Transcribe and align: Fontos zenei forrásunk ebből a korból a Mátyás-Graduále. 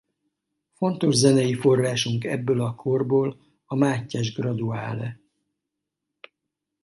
Fontos 0.73 1.15
zenei 1.17 1.53
forrásunk 1.53 2.23
ebből 2.23 2.61
a 2.61 2.75
korból 2.75 3.39
a 3.65 3.75
Mátyás-Graduále. 3.75 5.19